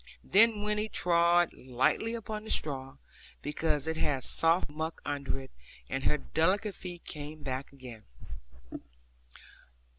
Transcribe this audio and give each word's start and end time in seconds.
Then 0.23 0.63
Winnie 0.63 0.89
trod 0.89 1.51
lightly 1.53 2.15
upon 2.15 2.43
the 2.43 2.49
straw, 2.49 2.95
because 3.43 3.85
it 3.85 3.97
had 3.97 4.23
soft 4.23 4.67
muck 4.67 4.99
under 5.05 5.39
it, 5.39 5.51
and 5.91 6.05
her 6.05 6.17
delicate 6.17 6.73
feet 6.73 7.05
came 7.05 7.43
back 7.43 7.71
again. 7.71 8.03